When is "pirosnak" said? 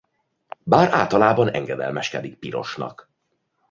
2.39-3.09